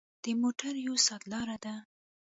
د 0.23 0.25
موټر 0.41 0.73
یو 0.87 0.95
ساعت 1.05 1.21
لاره 1.31 1.57
ده. 1.63 1.75